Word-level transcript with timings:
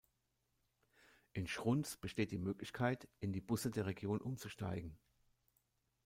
In 1.33 1.45
Schruns 1.45 1.95
besteht 1.95 2.31
die 2.31 2.39
Möglichkeit, 2.39 3.07
in 3.19 3.33
die 3.33 3.39
Busse 3.39 3.69
der 3.69 3.85
Region 3.85 4.19
umzusteigen. 4.19 4.97